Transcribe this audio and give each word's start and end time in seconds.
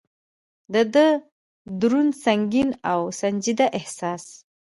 د 0.73 0.75
ده 0.93 1.07
دروند، 1.79 2.11
سنګین 2.23 2.69
او 2.91 2.99
سنجیده 3.19 3.67
احساس. 3.77 4.23